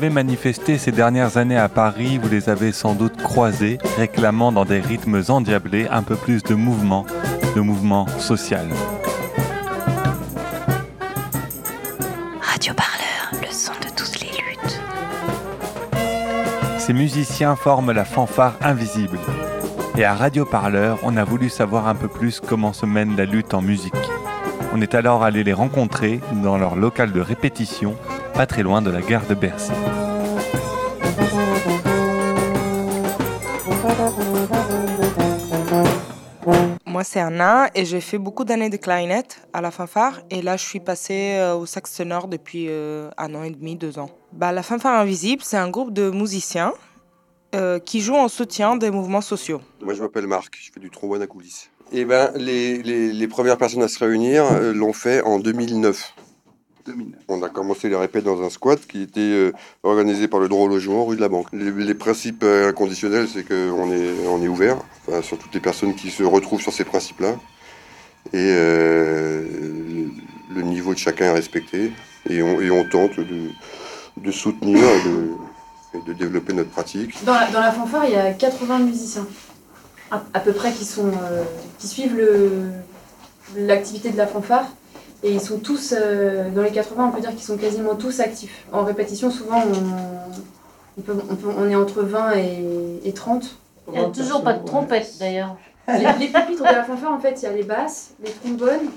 [0.00, 4.50] Vous avez manifesté ces dernières années à Paris, vous les avez sans doute croisés, réclamant
[4.50, 7.04] dans des rythmes endiablés un peu plus de mouvement,
[7.54, 8.66] de mouvement social.
[12.40, 14.80] Radio Parleur, le son de toutes les luttes.
[16.78, 19.18] Ces musiciens forment la fanfare invisible.
[19.98, 23.26] Et à Radio Parleur, on a voulu savoir un peu plus comment se mène la
[23.26, 23.92] lutte en musique.
[24.72, 27.96] On est alors allé les rencontrer dans leur local de répétition,
[28.40, 29.70] pas très loin de la gare de Bercy.
[36.86, 40.22] Moi, c'est Anna et j'ai fait beaucoup d'années de clarinette à la fanfare.
[40.30, 43.76] Et là, je suis passée euh, au sax ténor depuis euh, un an et demi,
[43.76, 44.08] deux ans.
[44.32, 46.72] Bah, la fanfare invisible, c'est un groupe de musiciens
[47.54, 49.60] euh, qui jouent en soutien des mouvements sociaux.
[49.82, 51.70] Moi, je m'appelle Marc, je fais du trombone à coulisses.
[51.92, 56.14] Et ben, les, les, les premières personnes à se réunir euh, l'ont fait en 2009.
[56.86, 57.20] 2009.
[57.28, 60.64] On a commencé les répètes dans un squat qui était euh, organisé par le droit
[60.64, 61.46] au logement rue de la Banque.
[61.52, 65.60] Les, les principes euh, inconditionnels, c'est qu'on est, on est ouvert enfin, sur toutes les
[65.60, 67.34] personnes qui se retrouvent sur ces principes-là.
[68.32, 69.44] Et euh,
[70.54, 71.92] le niveau de chacun est respecté.
[72.28, 73.50] Et on, et on tente de,
[74.18, 75.30] de soutenir et de,
[75.94, 77.24] et de développer notre pratique.
[77.24, 79.26] Dans la, dans la fanfare, il y a 80 musiciens,
[80.10, 81.42] à, à peu près, qui, sont, euh,
[81.78, 82.72] qui suivent le-
[83.56, 84.66] l'activité de la fanfare.
[85.22, 88.20] Et ils sont tous, euh, dans les 80, on peut dire qu'ils sont quasiment tous
[88.20, 88.64] actifs.
[88.72, 93.56] En répétition, souvent, on, on, peut- on peut- on est entre 20 et, et 30.
[93.88, 95.56] Il n'y a toujours pas de trompette d'ailleurs.
[95.88, 98.88] Les, les pupitres de la fanfare, en fait, il y a les basses, les trombones,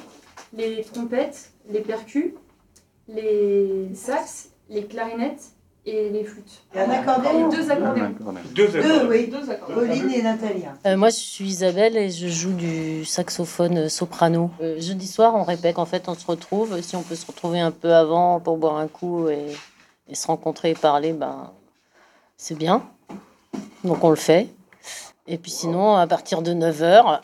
[0.55, 2.33] les trompettes, les percus,
[3.07, 5.51] les sax, les clarinettes
[5.85, 6.63] et les flûtes.
[6.73, 8.15] Et un accordéon Et deux accordéons.
[8.53, 9.27] Deux Deux, oui.
[9.27, 9.75] Deux accordéons.
[9.75, 10.63] Pauline et Nathalie.
[10.85, 14.51] Euh, moi, je suis Isabelle et je joue du saxophone euh, soprano.
[14.61, 15.79] Euh, jeudi soir, on répète.
[15.79, 16.81] En fait, on se retrouve.
[16.81, 19.47] Si on peut se retrouver un peu avant pour boire un coup et,
[20.07, 21.51] et se rencontrer et parler, ben,
[22.37, 22.83] c'est bien.
[23.83, 24.47] Donc, on le fait.
[25.27, 27.19] Et puis sinon, à partir de 9h,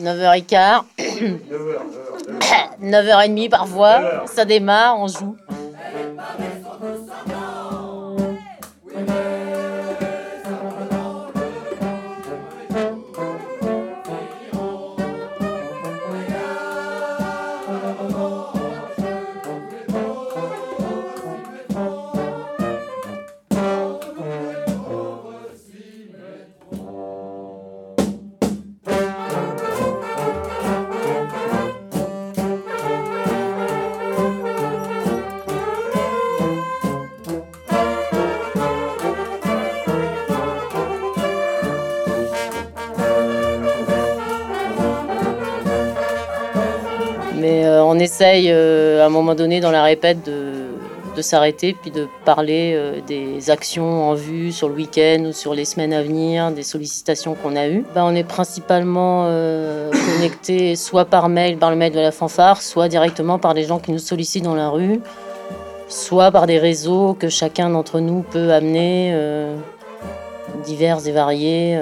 [0.00, 0.82] 9h15,
[2.82, 5.36] 9h30 parfois, ça démarre, on joue.
[48.20, 50.52] On essaye euh, à un moment donné dans la répète de,
[51.16, 55.54] de s'arrêter puis de parler euh, des actions en vue sur le week-end ou sur
[55.54, 57.82] les semaines à venir, des sollicitations qu'on a eues.
[57.94, 62.60] Ben, on est principalement euh, connecté soit par mail, par le mail de la fanfare,
[62.60, 65.00] soit directement par des gens qui nous sollicitent dans la rue,
[65.88, 69.56] soit par des réseaux que chacun d'entre nous peut amener, euh,
[70.66, 71.80] divers et variés.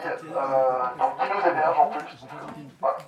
[0.00, 2.16] Suédois donc qui nous héberge en plus.
[2.80, 2.98] Voilà.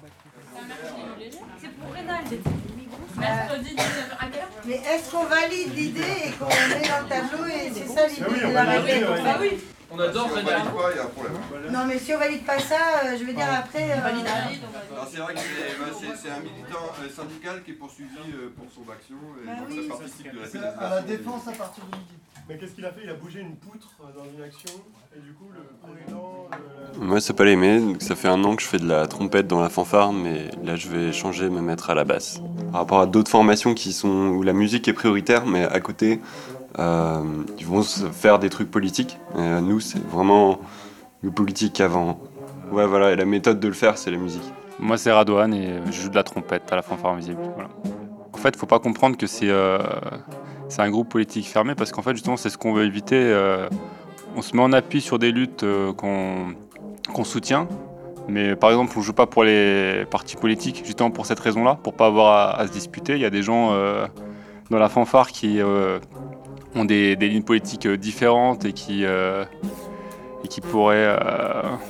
[4.64, 8.46] Mais est-ce qu'on valide l'idée et qu'on met dans le tableau et c'est ça l'idée
[8.46, 9.60] de la Bah oui.
[9.94, 11.72] On adore Si on valide pas, il y a un problème.
[11.72, 13.90] Non mais si on valide pas ça, euh, je veux dire après...
[13.90, 18.52] euh, Alors, C'est vrai que c'est bah, un militant euh, syndical qui est poursuivi euh,
[18.56, 20.80] pour son action et Bah donc oui, ça participe de la pénalisation.
[20.80, 22.12] à la défense à partir du midi.
[22.48, 23.00] Mais qu'est-ce qu'il a fait?
[23.04, 24.74] Il a bougé une poutre dans une action
[25.16, 26.48] et du coup le président.
[26.98, 27.78] Moi, c'est pas l'aimé.
[27.78, 30.50] donc Ça fait un an que je fais de la trompette dans la fanfare, mais
[30.64, 32.40] là, je vais changer, me mettre à la basse.
[32.72, 36.20] Par rapport à d'autres formations qui sont où la musique est prioritaire, mais à côté,
[36.78, 39.18] ils vont faire des trucs politiques.
[39.36, 40.58] Euh, nous, c'est vraiment
[41.22, 42.20] le politique avant.
[42.70, 43.12] Ouais, voilà.
[43.12, 44.42] Et la méthode de le faire, c'est la musique.
[44.78, 47.38] Moi, c'est Radouane et je joue de la trompette à la fanfare invisible.
[48.32, 49.78] En fait, faut pas comprendre que c'est euh,
[50.68, 53.16] c'est un groupe politique fermé parce qu'en fait, justement, c'est ce qu'on veut éviter.
[53.16, 53.68] euh,
[54.34, 55.64] on se met en appui sur des luttes
[55.96, 57.68] qu'on soutient.
[58.28, 61.78] Mais par exemple, on ne joue pas pour les partis politiques, justement pour cette raison-là,
[61.82, 63.14] pour pas avoir à, se disputer.
[63.14, 63.76] Il y a des gens
[64.70, 65.60] dans la fanfare qui
[66.74, 71.18] ont des, lignes politiques différentes et qui, et qui pourraient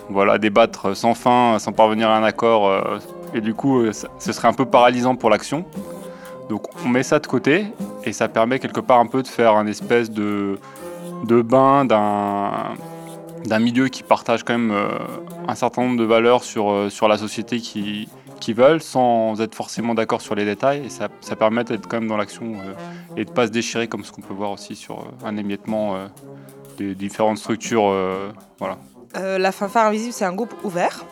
[0.08, 2.70] voilà, débattre sans fin, sans parvenir à un accord.
[3.34, 5.64] et du coup, ce serait un peu paralysant pour l'action.
[6.48, 7.66] Donc on met ça de côté
[8.04, 10.58] et ça permet quelque part un peu de faire un espèce de,
[11.24, 14.88] de bain d'un milieu qui partage quand même euh,
[15.48, 18.08] un certain nombre de valeurs sur, euh, sur la société qui,
[18.42, 22.08] qui veulent sans être forcément d'accord sur les détails et ça, permet d'être quand même
[22.08, 24.74] dans l'action euh, et de ne pas se déchirer comme ce qu'on peut voir aussi
[24.74, 25.96] sur un émiettement
[26.76, 27.94] des différentes structures.
[28.58, 28.78] voilà.
[29.16, 31.04] Euh, la fanfare invisible, c'est un groupe ouvert.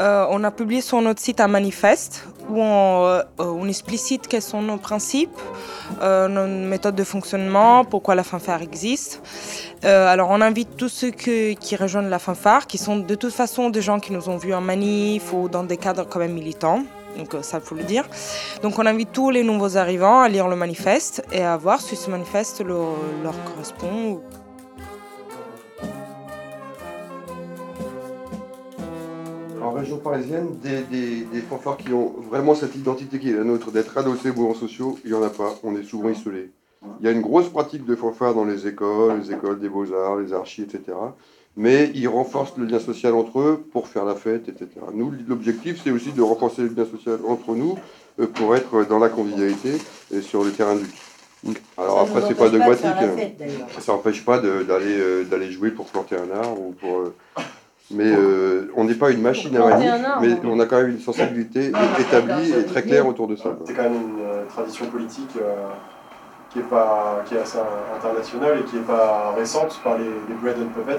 [0.00, 4.62] Euh, on a publié sur notre site un manifeste où on, euh, explicite quels sont
[4.62, 5.38] nos principes,
[6.00, 9.22] nos méthodes de fonctionnement, pourquoi la fanfare existe.
[9.82, 13.82] Alors on invite tous ceux qui rejoignent la fanfare, qui sont de toute façon des
[13.82, 16.84] gens qui nous ont vus en manif ou dans des cadres quand même militants.
[17.18, 18.04] Donc ça, il faut le dire.
[18.62, 21.96] Donc on invite tous les nouveaux arrivants à lire le manifeste et à voir si
[21.96, 24.20] ce manifeste leur, correspond.
[29.60, 33.70] en région parisienne, des, des, fanfares qui ont vraiment cette identité qui est la nôtre,
[33.70, 35.56] d'être adossés aux mouvements sociaux, il n'y en a pas.
[35.62, 36.50] On est souvent isolés.
[37.00, 40.16] Il y a une grosse pratique de fanfare dans les écoles, les écoles des beaux-arts,
[40.16, 40.96] les archives, etc.
[41.56, 44.68] Mais ils renforcent le lien social entre eux pour faire la fête, etc.
[44.94, 47.76] Nous, l'objectif, c'est aussi de renforcer le lien social entre nous
[48.20, 49.78] euh, pour être dans la convivialité
[50.12, 50.94] et sur le terrain de lutte.
[51.76, 52.86] Alors après, c'est pas dogmatique.
[53.78, 57.14] ça n'empêche pas d'aller euh, d'aller jouer pour planter un arbre ou pour euh,
[57.90, 59.90] mais euh, on n'est pas une machine à manif,
[60.20, 63.56] mais on a quand même une sensibilité établie et très claire autour de ça.
[63.64, 65.68] C'est quand même une tradition politique euh,
[66.50, 67.58] qui, est pas, qui est assez
[67.96, 70.98] internationale et qui n'est pas récente par les, les Bread and Puppets.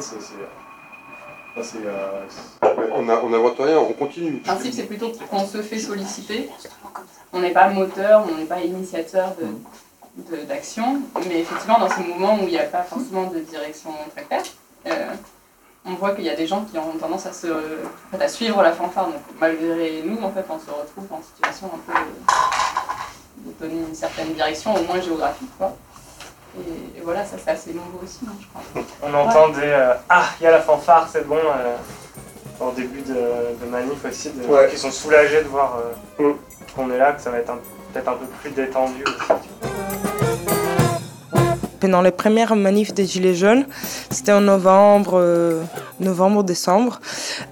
[2.94, 4.32] on n'invente rien, on continue.
[4.34, 6.50] Le principe, c'est plutôt qu'on se fait solliciter.
[7.34, 9.34] On n'est pas moteur, on n'est pas initiateur
[10.48, 14.24] d'action, mais effectivement, dans ces mouvements où il n'y a pas forcément de direction très
[14.26, 14.44] claire,
[15.86, 17.48] on voit qu'il y a des gens qui ont tendance à, se,
[18.20, 19.08] à suivre la fanfare.
[19.08, 22.00] Donc, malgré nous, en fait, on se retrouve en situation un peu
[23.60, 25.50] donner une certaine direction, au moins géographique.
[25.58, 25.76] Quoi.
[26.58, 28.84] Et, voilà, ça c'est assez nouveau aussi, hein, je crois.
[29.04, 31.38] On entend des euh, Ah, il y a la fanfare, c'est bon.
[31.38, 31.76] Euh,
[32.60, 35.78] en début de, manif aussi, de, qui sont soulagés de voir
[36.20, 36.36] euh, mm.
[36.76, 37.54] qu'on est là, que ça va être
[37.94, 39.69] peut-être un peu plus détendu aussi
[41.80, 43.66] pendant les premières manifs des Gilets jaunes.
[44.10, 45.64] C'était en novembre, euh,
[46.00, 47.00] novembre, décembre.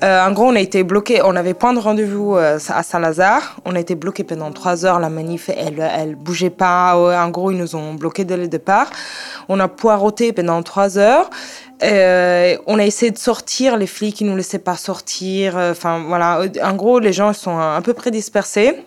[0.04, 1.22] Euh, en gros, on a été bloqué.
[1.24, 3.58] On avait point de rendez-vous euh, à Saint-Lazare.
[3.66, 5.00] On a été bloqué pendant trois heures.
[5.00, 6.96] La manif, elle, elle bougeait pas.
[6.96, 8.90] En gros, ils nous ont bloqué dès le départ.
[9.50, 11.30] On a poireauté pendant trois heures.
[11.82, 15.56] on a essayé de sortir, les flics ils nous laissaient pas sortir.
[15.56, 18.84] Enfin voilà, en gros les gens sont à peu près dispersés.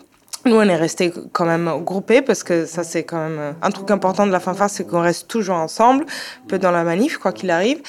[0.47, 3.71] Nous, on est restés quand même groupés parce que ça, c'est quand même euh, un
[3.71, 6.07] truc important de la fanfare, c'est qu'on reste toujours ensemble,
[6.49, 7.83] peu dans la manif, quoi qu'il arrive.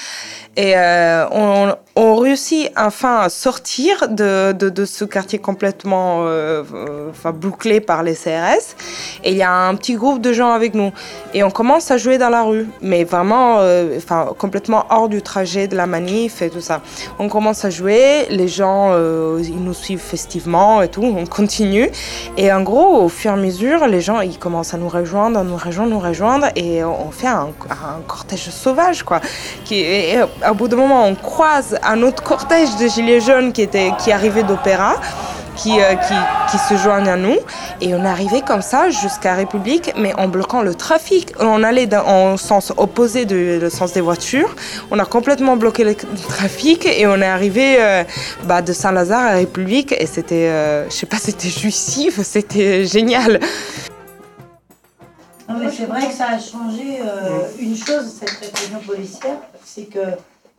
[0.56, 6.62] Et euh, on, on, réussit enfin à sortir de, de, de ce quartier complètement euh,
[7.10, 8.76] enfin, bouclé par les CRS.
[9.24, 10.92] Et il y a un petit groupe de gens avec nous.
[11.34, 13.60] Et on commence à jouer dans la rue, mais vraiment
[13.96, 16.82] enfin, complètement hors du trajet de la manif et tout ça.
[17.18, 18.96] On commence à jouer, les gens,
[19.38, 21.90] ils nous suivent festivement et tout, on continue.
[22.36, 25.42] Et en gros, au fur et à mesure, les gens ils commencent à nous rejoindre,
[25.44, 27.50] nous rejoindre, nous rejoindre, et on fait un,
[28.06, 29.20] cortège sauvage, quoi.
[29.64, 33.62] Qui, et, au bout d'un moment, on croise un autre cortège de gilets jaunes qui
[33.62, 34.94] était qui arrivait d'Opéra.
[35.66, 36.14] Euh, qui,
[36.50, 37.36] qui, se joignent à nous.
[37.80, 41.32] Et on est arrivé comme ça jusqu'à République, mais en bloquant le trafic.
[41.38, 44.56] On allait dans, en sens opposé du sens des voitures.
[44.90, 48.02] On a complètement bloqué le trafic et on est arrivé euh,
[48.44, 49.94] bah, de Saint-Lazare à République.
[49.98, 53.38] Et c'était, euh, je sais pas, c'était jouissif, c'était génial.
[55.48, 57.02] Non, mais c'est vrai que ça a changé
[57.60, 59.98] une chose, cette répression policière, c'est que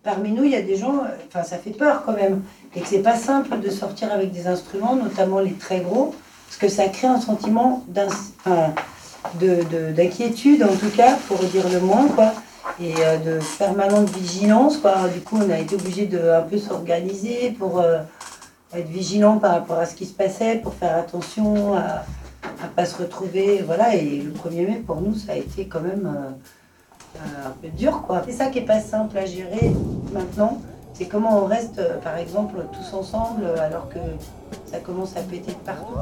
[0.03, 2.43] parmi nous, il y a des gens, enfin, ça fait peur quand même
[2.75, 6.13] et que c'est pas simple de sortir avec des instruments, notamment les très gros,
[6.47, 12.07] parce que ça crée un sentiment d'inquiétude, de, en tout cas, pour dire le moins,
[12.09, 12.33] quoi,
[12.81, 15.07] et euh, de permanente vigilance, quoi.
[15.13, 17.99] Du coup, on a été obligé de un peu s'organiser pour euh,
[18.73, 22.03] être vigilant par rapport à ce qui se passait, pour faire attention à
[22.63, 23.95] ne pas se retrouver, voilà.
[23.95, 26.31] Et le 1er mai, pour nous, ça a été quand même euh,
[27.61, 28.21] peu dur, quoi.
[28.25, 29.71] C'est ça qui est pas simple à gérer
[30.11, 30.59] maintenant
[30.93, 33.97] c'est comment on reste, euh, par exemple, tous ensemble alors que
[34.67, 35.95] ça commence à péter de partout.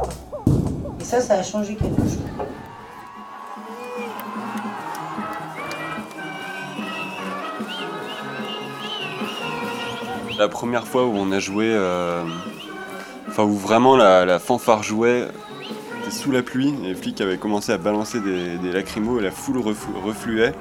[1.00, 2.18] Et ça, ça a changé quelque chose.
[10.38, 12.24] La première fois où on a joué, euh,
[13.30, 15.28] enfin où vraiment la, fanfare jouait,
[16.10, 19.60] sous la pluie, les flics avaient commencé à balancer des, des lacrymos et la foule
[19.60, 20.54] reflu- refluait.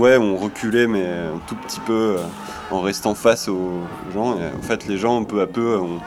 [0.00, 2.22] Jouait, on reculait, mais un tout petit peu euh,
[2.70, 3.80] en restant face aux
[4.14, 4.38] gens.
[4.38, 6.00] Et en fait, les gens, peu à peu, on-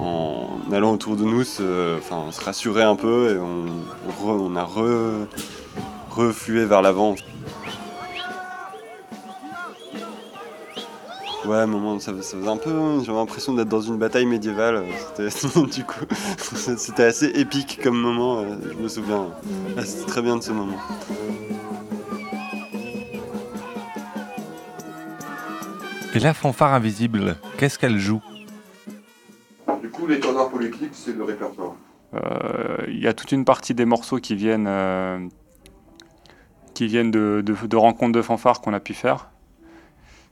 [0.00, 3.64] en allant autour de nous, se, enfin, on se rassurait un peu et on,
[4.24, 5.26] re- on a re-
[6.10, 7.16] reflué vers l'avant.
[11.44, 12.70] Ouais, à un moment, ça, ça faisait un peu.
[13.04, 14.84] J'avais l'impression d'être dans une bataille médiévale.
[15.16, 16.04] C'était, du coup,
[16.76, 19.26] c'était assez épique comme moment, euh, je me souviens.
[19.76, 20.76] Ah, C'était très bien de ce moment.
[26.18, 28.20] Et la fanfare invisible, qu'est-ce qu'elle joue
[29.80, 31.74] Du coup, l'étendard politique, c'est le répertoire.
[32.12, 35.20] Euh, Il y a toute une partie des morceaux qui viennent, euh,
[36.74, 39.28] qui viennent de, de- de rencontres de fanfares qu'on a pu faire,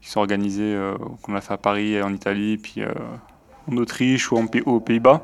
[0.01, 2.89] qui sont organisées, euh, qu'on a fait à Paris et en Italie, puis euh,
[3.71, 5.23] en Autriche ou en aux Pays-Bas.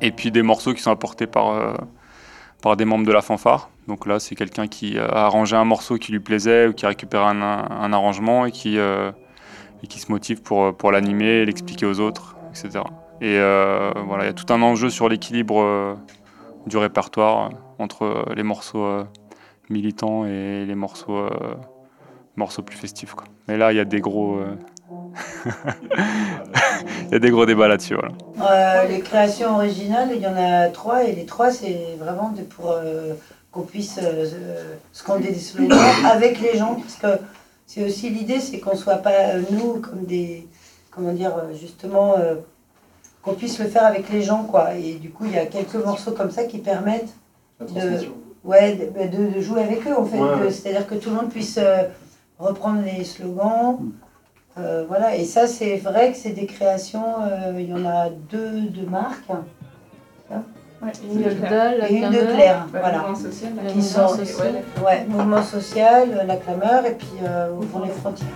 [0.00, 1.74] Et puis des morceaux qui sont apportés par, euh,
[2.60, 3.70] par des membres de la fanfare.
[3.86, 6.88] Donc là, c'est quelqu'un qui a arrangé un morceau qui lui plaisait ou qui a
[6.88, 9.12] récupéré un, un arrangement et qui, euh,
[9.84, 12.82] et qui se motive pour, pour l'animer, l'expliquer aux autres, etc.
[13.20, 15.94] Et euh, voilà, il y a tout un enjeu sur l'équilibre euh,
[16.66, 17.48] du répertoire euh,
[17.78, 19.04] entre euh, les morceaux euh,
[19.68, 21.54] militants et les morceaux, euh,
[22.36, 23.14] morceaux plus festifs.
[23.46, 24.56] Mais là, il y a des gros, euh,
[27.08, 27.96] il y a des gros débats là-dessus.
[27.96, 32.70] Euh, les créations originales, il y en a trois, et les trois, c'est vraiment pour
[32.70, 33.12] euh,
[33.52, 35.74] qu'on puisse euh, euh, scander des
[36.10, 37.22] avec les gens, parce que
[37.66, 40.46] c'est aussi l'idée, c'est qu'on soit pas euh, nous comme des,
[40.90, 42.36] comment dire, euh, justement, euh,
[43.22, 44.74] qu'on puisse le faire avec les gens, quoi.
[44.74, 47.14] Et du coup, il y a quelques morceaux comme ça qui permettent
[47.60, 47.98] de,
[48.44, 50.18] ouais, de, de- de jouer avec eux, en fait.
[50.20, 50.50] Ouais.
[50.50, 51.84] C'est-à-dire que tout le monde puisse euh,
[52.38, 53.78] reprendre les slogans.
[54.58, 57.04] Euh, voilà, et ça, c'est vrai que c'est des créations,
[57.58, 59.28] il y en a deux de marques.
[61.02, 61.90] Une de Claire.
[61.90, 62.98] Et une de La Claire, voilà.
[62.98, 67.84] Mouvement social, la Qui sont, ouais, mouvement social, euh, la clameur, et puis euh, ouvrons
[67.84, 68.28] les frontières.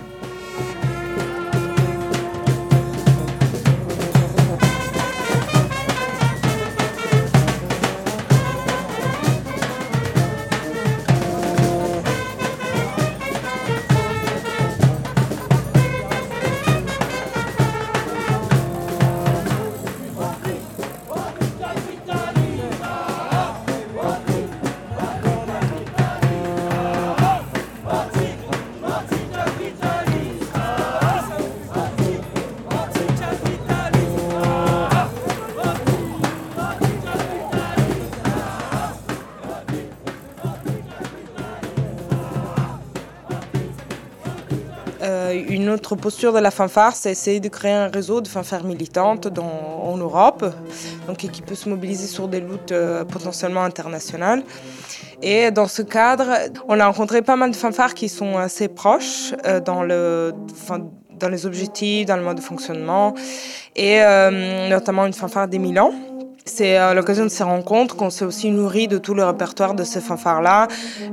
[45.59, 49.27] Une autre posture de la fanfare, c'est essayer de créer un réseau de fanfares militantes
[49.37, 50.45] en Europe,
[51.07, 54.43] donc, qui peut se mobiliser sur des luttes euh, potentiellement internationales.
[55.21, 56.27] Et dans ce cadre,
[56.67, 60.33] on a rencontré pas mal de fanfares qui sont assez proches euh, dans, le,
[61.19, 63.13] dans les objectifs, dans le mode de fonctionnement,
[63.75, 65.91] et euh, notamment une fanfare des Milan.
[66.45, 69.83] C'est à l'occasion de ces rencontres qu'on s'est aussi nourri de tout le répertoire de
[69.83, 70.67] ces fanfares-là.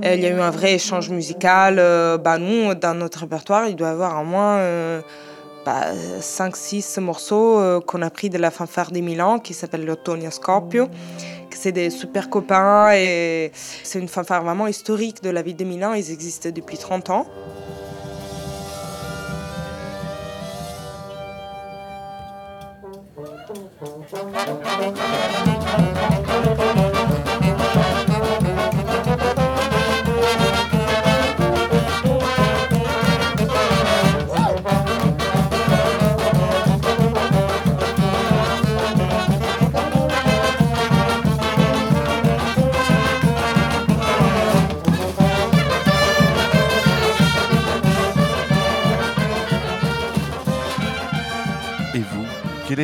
[0.04, 1.76] Euh, il y a eu un vrai échange musical.
[1.78, 5.00] Euh, bah, nous, dans notre répertoire, il doit y avoir au moins euh,
[5.66, 10.30] bah, 5-6 morceaux euh, qu'on a pris de la fanfare des Milan qui s'appelle l'Ottonia
[10.30, 10.88] Scorpio.
[11.50, 13.50] C'est des super copains et
[13.83, 15.95] c'est une fanfare vraiment historique de la ville de Milan.
[15.95, 17.26] Ils existent depuis 30 ans.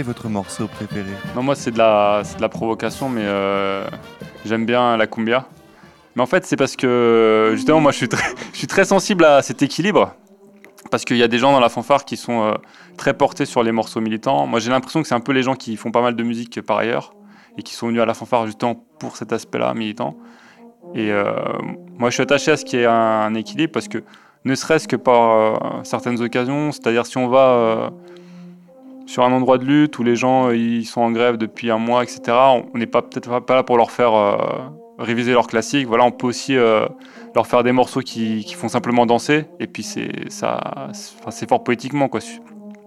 [0.00, 1.10] Votre morceau préféré?
[1.36, 3.86] Non, moi, c'est de la, de la provocation, mais euh,
[4.46, 5.46] j'aime bien la cumbia.
[6.16, 9.26] Mais en fait, c'est parce que, justement, moi, je suis très, je suis très sensible
[9.26, 10.14] à cet équilibre.
[10.90, 12.54] Parce qu'il y a des gens dans la fanfare qui sont euh,
[12.96, 14.46] très portés sur les morceaux militants.
[14.46, 16.62] Moi, j'ai l'impression que c'est un peu les gens qui font pas mal de musique
[16.62, 17.14] par ailleurs
[17.58, 20.16] et qui sont venus à la fanfare justement pour cet aspect-là militant.
[20.94, 21.34] Et euh,
[21.98, 24.02] moi, je suis attaché à ce qu'il y ait un, équilibre parce que
[24.44, 26.72] ne serait-ce que par certaines occasions.
[26.72, 27.92] C'est-à-dire si on va
[29.06, 32.02] sur un endroit de lutte où les gens ils sont en grève depuis un mois,
[32.02, 34.12] etc., on n'est pas peut-être pas là pour leur faire
[34.98, 35.86] réviser leurs classiques.
[35.86, 39.46] Voilà, on peut aussi leur faire des morceaux qui, font simplement danser.
[39.60, 40.28] Et puis c'est
[41.48, 42.20] fort poétiquement quoi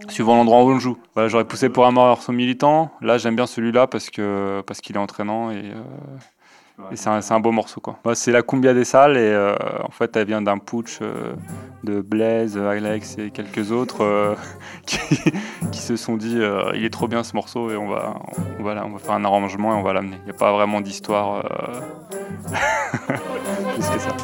[0.09, 0.97] suivant l'endroit où on joue.
[1.27, 2.91] J'aurais poussé pour un morceau militant.
[3.01, 5.71] Là, j'aime bien celui-là parce qu'il est entraînant et,
[6.81, 7.81] euh, c'est un, beau morceau.
[8.03, 11.33] Bah, c'est la Cumbia des salles et euh, en fait, elle vient d'un putsch euh,
[11.85, 14.35] de Blaise, Alex et quelques autres euh,
[14.85, 16.39] qui, se sont dit
[16.73, 18.15] il est trop bien ce morceau et on va
[18.59, 20.17] on on va faire un arrangement et on va l'amener.
[20.23, 21.43] Il n'y a pas vraiment d'histoire
[23.07, 24.15] plus que ça.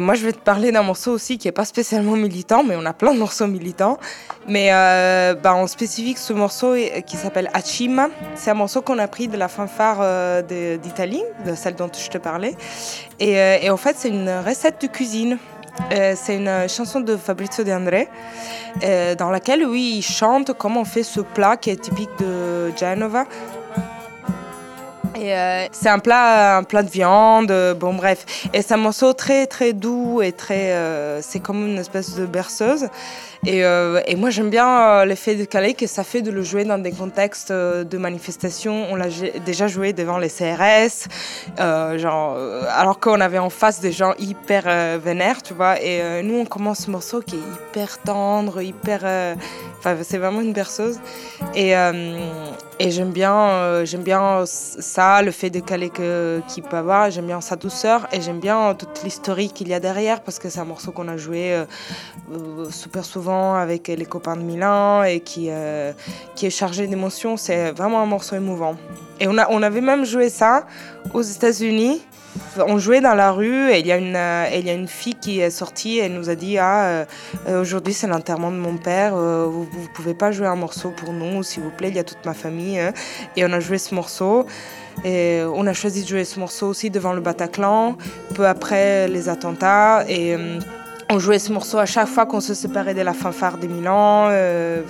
[0.00, 2.84] Moi, je vais te parler d'un morceau aussi qui n'est pas spécialement militant, mais on
[2.84, 3.98] a plein de morceaux militants.
[4.46, 6.74] Mais euh, bah, en spécifique, ce morceau
[7.06, 10.42] qui s'appelle Achima, c'est un morceau qu'on a pris de la fanfare euh,
[10.76, 11.22] d'Italie,
[11.54, 12.54] celle dont je te parlais.
[13.20, 15.38] Et, euh, et en fait, c'est une recette de cuisine.
[15.92, 18.08] Euh, c'est une chanson de Fabrizio De André
[18.84, 22.72] euh, dans laquelle, oui, il chante comment on fait ce plat qui est typique de
[22.76, 23.24] Genova.
[25.16, 28.26] Et euh, c'est un plat, un plat de viande, bon bref.
[28.52, 32.26] Et c'est un morceau très très doux et très, euh, c'est comme une espèce de
[32.26, 32.88] berceuse.
[33.46, 36.42] Et, euh, et moi j'aime bien euh, l'effet de Calais que ça fait de le
[36.42, 38.86] jouer dans des contextes euh, de manifestation.
[38.90, 39.08] On l'a
[39.44, 41.08] déjà joué devant les CRS,
[41.60, 42.38] euh, genre,
[42.70, 44.64] alors qu'on avait en face des gens hyper
[44.98, 45.80] vénères, tu vois.
[45.82, 49.00] Et nous on commence ce morceau qui est hyper tendre, hyper,
[49.78, 50.98] enfin c'est vraiment une berceuse.
[51.54, 51.74] Et,
[52.90, 57.10] j'aime bien, bien ça, le fait de Calais qu'il peut avoir.
[57.10, 60.48] J'aime bien sa douceur et j'aime bien toute l'historique qu'il y a derrière parce que
[60.48, 61.62] c'est un morceau qu'on a joué
[62.70, 65.92] super souvent avec les copains de Milan et qui, euh,
[66.34, 67.36] qui est chargé d'émotions.
[67.36, 68.76] C'est vraiment un morceau émouvant.
[69.20, 70.66] Et on, a, on avait même joué ça
[71.12, 72.02] aux États-Unis.
[72.58, 74.88] On jouait dans la rue et il y a une, euh, il y a une
[74.88, 76.84] fille qui est sortie et nous a dit Ah,
[77.46, 81.12] euh, aujourd'hui c'est l'enterrement de mon père, vous ne pouvez pas jouer un morceau pour
[81.12, 82.80] nous, s'il vous plaît, il y a toute ma famille.
[82.80, 82.92] Hein.
[83.36, 84.46] Et on a joué ce morceau.
[85.04, 87.96] Et on a choisi de jouer ce morceau aussi devant le Bataclan,
[88.34, 90.04] peu après les attentats.
[90.08, 90.36] Et
[91.10, 94.28] on jouait ce morceau à chaque fois qu'on se séparait de la fanfare de Milan,
[94.30, 94.82] euh,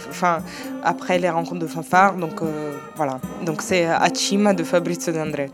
[0.83, 2.14] après les rencontres de fanfare.
[2.14, 5.50] Donc euh, voilà, donc c'est Achima de Fabrizio D'André.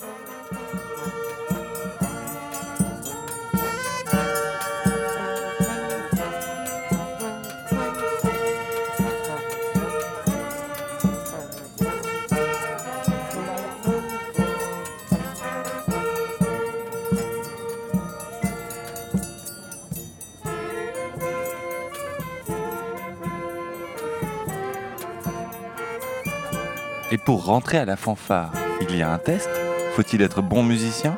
[27.25, 29.49] Pour rentrer à la fanfare, il y a un test?
[29.95, 31.17] Faut-il être bon musicien?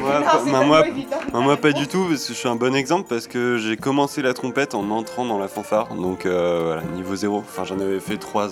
[0.00, 0.84] Moi, non, moi,
[1.32, 4.22] moi, pas du tout, parce que je suis un bon exemple, parce que j'ai commencé
[4.22, 7.38] la trompette en entrant dans la fanfare, donc euh, voilà, niveau zéro.
[7.38, 8.48] Enfin, j'en avais fait trois,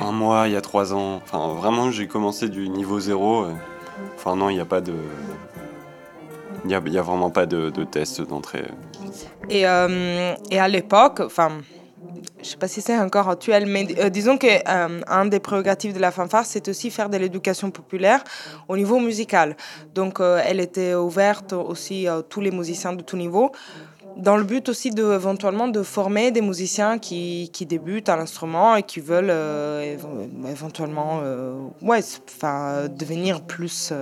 [0.00, 1.20] un mois il y a trois ans.
[1.22, 3.46] Enfin, vraiment, j'ai commencé du niveau zéro.
[4.16, 4.94] Enfin, non, il n'y a pas de.
[6.64, 8.64] Il n'y a, a, vraiment pas de, de test d'entrée.
[9.50, 11.50] Et, euh, et à l'époque, enfin
[12.42, 15.94] je sais pas si c'est encore actuel, mais euh, disons que euh, un des prérogatives
[15.94, 18.22] de la fanfare, c'est aussi faire de l'éducation populaire
[18.68, 19.56] au niveau musical.
[19.94, 23.52] Donc, euh, elle était ouverte aussi à tous les musiciens de tout niveau,
[24.16, 28.76] dans le but aussi de éventuellement de former des musiciens qui, qui débutent à l'instrument
[28.76, 29.32] et qui veulent
[30.46, 31.22] éventuellement,
[31.80, 33.92] ouais, enfin, devenir plus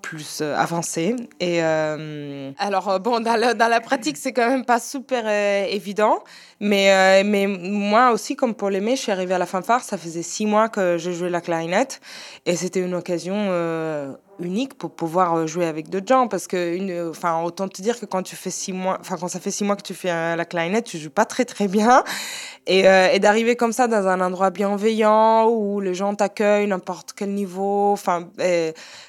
[0.00, 1.14] plus avancé.
[1.38, 5.28] Et alors, bon, dans la, dans la pratique, c'est quand même pas super
[5.68, 6.24] évident.
[6.62, 9.82] Mais, mais moi aussi, comme pour l'aimer, je suis arrivée à la fanfare.
[9.82, 12.00] Ça faisait six mois que je jouais la clarinette.
[12.46, 17.42] Et c'était une occasion unique pour pouvoir jouer avec d'autres gens parce que une enfin
[17.42, 19.76] autant te dire que quand tu fais six mois enfin quand ça fait six mois
[19.76, 22.02] que tu fais la clarinette tu joues pas très très bien
[22.66, 27.30] et, et d'arriver comme ça dans un endroit bienveillant où les gens t'accueillent n'importe quel
[27.30, 28.28] niveau enfin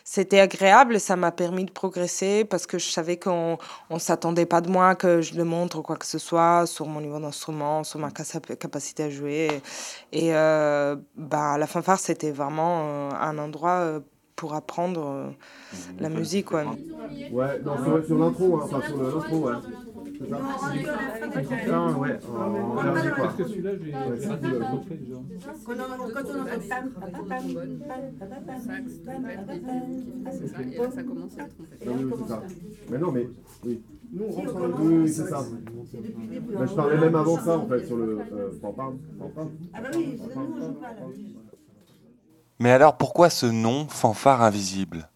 [0.03, 3.57] c'était agréable ça m'a permis de progresser parce que je savais qu'on
[3.89, 7.01] ne s'attendait pas de moi que je le montre quoi que ce soit sur mon
[7.01, 7.19] niveau
[7.51, 9.61] d'instrument, sur ma capacité à jouer.
[10.11, 13.99] Et euh, bah, la fanfare, c'était vraiment euh, un endroit euh,
[14.35, 15.29] pour apprendre euh,
[15.99, 16.51] la musique.
[16.51, 16.65] Ouais,
[17.31, 19.53] ouais non, sur, sur l'intro, hein, enfin sur l'intro, ouais.
[20.19, 20.37] C'est ça
[21.73, 23.23] Ah ouais, en énergie quoi.
[23.23, 24.59] Parce que celui-là, j'ai ouais, ça, déjà.
[25.65, 26.13] Quand on entend
[26.69, 27.43] pam, pam, pam,
[30.71, 31.85] et là ça commence à tromper.
[31.85, 32.43] Non, oui, c'est ça.
[32.89, 33.27] Mais non, mais
[33.65, 33.81] oui.
[34.13, 35.43] Nous, on rentre dans le oui, c'est ça.
[35.93, 38.97] Mais je parlais même avant ça en fait sur le euh, pam, pam,
[39.35, 39.49] pam.
[39.73, 41.01] Ah bah oui, nous on joue pas là.
[42.59, 45.09] Mais alors pourquoi ce nom fanfare invisible?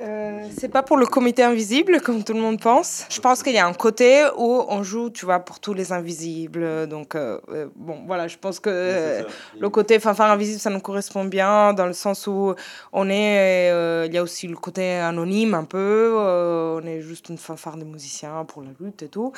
[0.00, 3.04] Euh, c'est pas pour le comité invisible comme tout le monde pense.
[3.10, 5.92] Je pense qu'il y a un côté où on joue, tu vois, pour tous les
[5.92, 6.86] invisibles.
[6.86, 9.26] Donc euh, euh, bon, voilà, je pense que
[9.58, 12.54] le côté fanfare invisible, ça nous correspond bien dans le sens où
[12.92, 16.14] on est, il y a aussi le côté anonyme un peu.
[16.16, 19.32] on est juste une fanfare de musiciens pour la lutte et tout,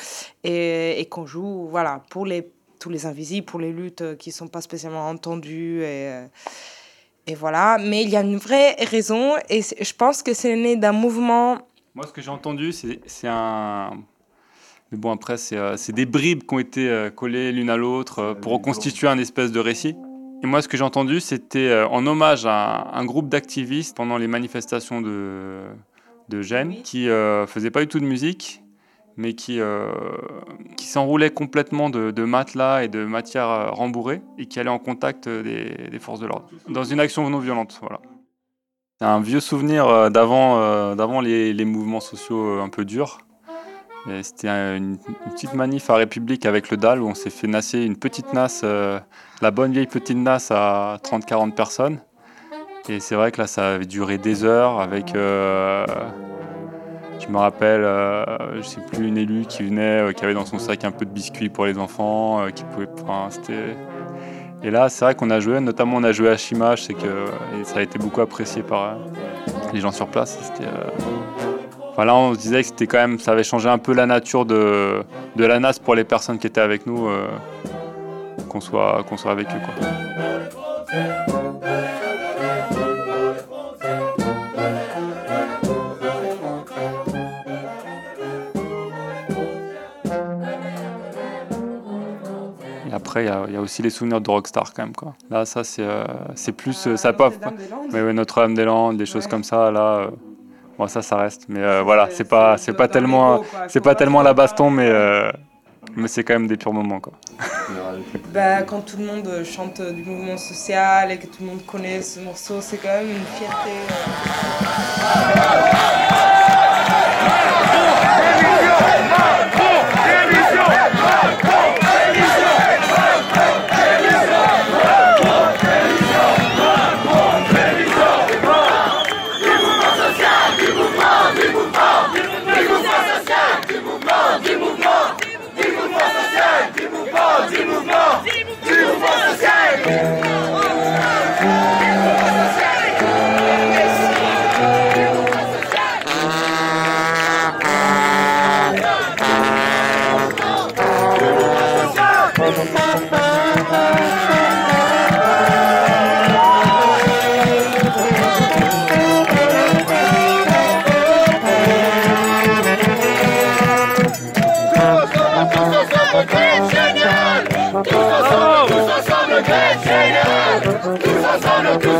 [0.45, 4.49] et, et qu'on joue, voilà, pour les tous les invisibles, pour les luttes qui sont
[4.49, 6.25] pas spécialement entendues et
[7.27, 10.77] et voilà, mais il y a une vraie raison et je pense que c'est né
[10.77, 11.59] d'un mouvement.
[11.95, 14.03] Moi, ce que j'ai entendu, c'est un.
[14.91, 18.19] Mais bon, après, c'est euh, des bribes qui ont été euh, collées l'une à l'autre
[18.19, 19.97] euh, pour reconstituer un espèce de récit.
[20.43, 24.27] Et moi, ce que j'ai entendu, c'était en hommage à un groupe d'activistes pendant les
[24.27, 25.61] manifestations de,
[26.29, 28.62] de Gênes qui ne faisaient pas du tout de musique
[29.17, 29.91] mais qui, euh,
[30.77, 35.29] qui s'enroulait complètement de, matelas et de matières euh, rembourrées et qui allait en contact
[35.29, 37.79] des, des forces de l'ordre, dans une action non violente.
[37.81, 38.01] Voilà.
[38.99, 43.19] C'est un vieux souvenir euh, d'avant, d'avant les, les, mouvements sociaux un peu durs.
[44.23, 44.99] C'était une,
[45.31, 48.65] petite manif à République avec le DAL où on s'est fait nasser une petite nasse,
[48.65, 52.01] la bonne vieille petite nasse à 30-40 personnes.
[52.89, 55.15] Et c'est vrai que là, ça avait duré des heures avec
[57.23, 58.25] je me rappelle, euh,
[58.57, 61.05] je sais plus, une élue qui venait, euh, qui avait dans son sac un peu
[61.05, 62.89] de biscuits pour les enfants, euh, qui pouvait.
[63.03, 63.77] Enfin, c'était.
[64.65, 67.27] Et là, c'est vrai qu'on a joué, notamment on a joué à Chimage, c'est que
[67.65, 68.97] ça a été beaucoup apprécié par
[69.73, 70.39] les gens sur place.
[71.91, 74.07] Enfin, là, on se disait que c'était quand même, ça avait changé un peu la
[74.07, 75.03] nature de,
[75.35, 77.09] de la NAS pour les personnes qui étaient avec nous,
[78.49, 79.61] qu'on soit, qu'on soit avec eux.
[79.65, 81.42] Quoi.
[93.13, 94.95] Après, il y, a aussi les souvenirs de Rockstar quand même.
[94.95, 95.15] Quoi.
[95.29, 96.07] Là, ça, c'est euh,
[96.57, 96.87] plus.
[96.87, 97.31] Euh, ça pas.
[97.93, 100.09] Mais Notre-Dame-des-Landes, des choses comme ça, là.
[100.81, 101.45] Euh, ça, ça reste.
[101.51, 104.91] Mais voilà, c'est pas, c'est pas tellement, c'est pas tellement la baston, mais
[105.95, 107.13] mais c'est quand même des purs moments quoi.
[108.33, 112.01] bah, quand tout le monde chante du mouvement social et que tout le monde connaît
[112.01, 113.71] ce morceau, c'est quand même une fierté.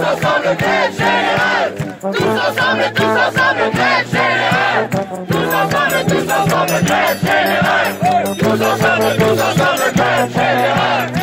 [0.03, 4.89] ensemble, grève générale Tous ensemble, tous ensemble, grève générale
[5.29, 7.93] Tous ensemble, tous ensemble, grève générale
[8.39, 11.22] Tous ensemble, tous ensemble, grève générale